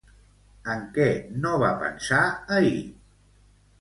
[0.75, 1.05] En què
[1.43, 2.23] no va pensar
[2.59, 2.75] ahir?